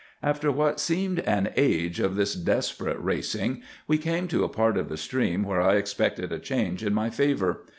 "After 0.23 0.51
what 0.51 0.79
seemed 0.79 1.19
an 1.19 1.51
age 1.55 1.99
of 1.99 2.15
this 2.15 2.33
desperate 2.33 2.99
racing, 2.99 3.61
we 3.87 3.99
came 3.99 4.27
to 4.29 4.43
a 4.43 4.49
part 4.49 4.75
of 4.75 4.89
the 4.89 4.97
stream 4.97 5.43
where 5.43 5.61
I 5.61 5.75
expected 5.75 6.31
a 6.31 6.39
change 6.39 6.83
in 6.83 6.95
my 6.95 7.11
favor. 7.11 7.65